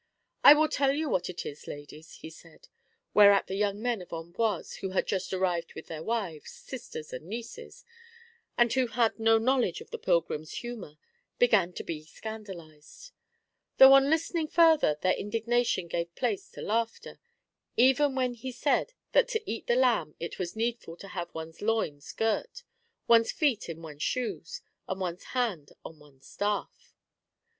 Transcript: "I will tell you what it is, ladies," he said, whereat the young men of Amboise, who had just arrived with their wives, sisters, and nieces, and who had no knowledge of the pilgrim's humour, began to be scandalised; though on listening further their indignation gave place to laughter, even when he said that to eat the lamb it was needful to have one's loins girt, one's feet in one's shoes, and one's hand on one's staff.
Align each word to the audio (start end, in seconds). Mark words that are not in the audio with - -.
"I 0.43 0.55
will 0.55 0.67
tell 0.67 0.93
you 0.93 1.09
what 1.09 1.29
it 1.29 1.45
is, 1.45 1.67
ladies," 1.67 2.13
he 2.23 2.31
said, 2.31 2.69
whereat 3.13 3.45
the 3.45 3.53
young 3.53 3.79
men 3.79 4.01
of 4.01 4.11
Amboise, 4.11 4.77
who 4.77 4.89
had 4.89 5.05
just 5.05 5.31
arrived 5.31 5.75
with 5.75 5.85
their 5.89 6.01
wives, 6.01 6.49
sisters, 6.49 7.13
and 7.13 7.27
nieces, 7.27 7.85
and 8.57 8.73
who 8.73 8.87
had 8.87 9.19
no 9.19 9.37
knowledge 9.37 9.79
of 9.79 9.91
the 9.91 9.99
pilgrim's 9.99 10.53
humour, 10.53 10.97
began 11.37 11.71
to 11.73 11.83
be 11.83 12.03
scandalised; 12.03 13.11
though 13.77 13.93
on 13.93 14.09
listening 14.09 14.47
further 14.47 14.97
their 15.03 15.13
indignation 15.13 15.87
gave 15.87 16.15
place 16.15 16.49
to 16.49 16.63
laughter, 16.63 17.19
even 17.77 18.15
when 18.15 18.33
he 18.33 18.51
said 18.51 18.93
that 19.11 19.27
to 19.27 19.43
eat 19.45 19.67
the 19.67 19.75
lamb 19.75 20.15
it 20.19 20.39
was 20.39 20.55
needful 20.55 20.97
to 20.97 21.09
have 21.09 21.31
one's 21.35 21.61
loins 21.61 22.11
girt, 22.11 22.63
one's 23.07 23.31
feet 23.31 23.69
in 23.69 23.83
one's 23.83 24.01
shoes, 24.01 24.61
and 24.87 24.99
one's 24.99 25.25
hand 25.37 25.71
on 25.85 25.99
one's 25.99 26.25
staff. 26.25 26.95